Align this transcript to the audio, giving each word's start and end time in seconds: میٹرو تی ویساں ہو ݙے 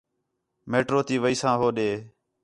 میٹرو 0.71 0.99
تی 1.07 1.15
ویساں 1.23 1.55
ہو 1.59 1.67
ݙے 1.75 1.89